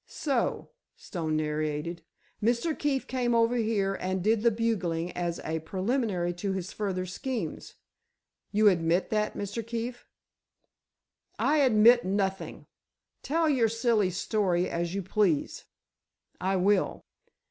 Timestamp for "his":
6.53-6.73